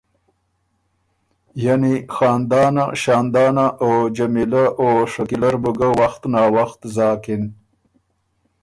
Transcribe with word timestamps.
یعنی 1.65 1.93
خاندانه 2.15 2.83
او 2.89 2.95
شاندانه، 3.03 3.67
او 3.83 3.89
جمیلۀ 4.15 4.63
او 4.79 4.87
شکیلۀ 5.11 5.49
بو 5.61 5.71
ګۀ 5.79 5.89
وخت 5.99 6.21
ناوخت 6.33 6.81
زاکِن۔ 6.95 7.43